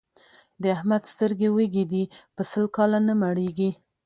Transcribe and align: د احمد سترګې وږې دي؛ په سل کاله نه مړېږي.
د 0.61 0.63
احمد 0.75 1.03
سترګې 1.13 1.49
وږې 1.55 1.83
دي؛ 1.91 2.03
په 2.35 2.41
سل 2.51 2.65
کاله 2.75 2.99
نه 3.07 3.13
مړېږي. 3.21 3.71